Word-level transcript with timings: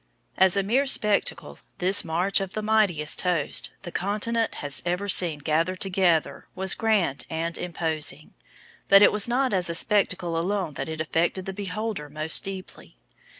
As 0.35 0.57
a 0.57 0.63
mere 0.63 0.87
spectacle 0.87 1.59
this 1.77 2.03
march 2.03 2.41
of 2.41 2.53
the 2.55 2.63
mightiest 2.63 3.21
host 3.21 3.69
the 3.83 3.91
continent 3.91 4.55
has 4.55 4.81
ever 4.83 5.07
seen 5.07 5.37
gathered 5.37 5.79
together 5.79 6.47
was 6.55 6.73
grand 6.73 7.25
and 7.29 7.55
imposing; 7.55 8.33
but 8.89 9.03
it 9.03 9.11
was 9.11 9.27
not 9.27 9.53
as 9.53 9.69
a 9.69 9.75
spectacle 9.75 10.39
alone 10.39 10.73
that 10.73 10.89
it 10.89 11.01
affected 11.01 11.45
the 11.45 11.53
beholder 11.53 12.09
most 12.09 12.43
deeply. 12.43 12.97